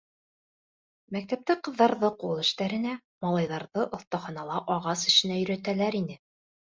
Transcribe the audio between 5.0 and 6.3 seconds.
эшенә өйрәтәләр ине.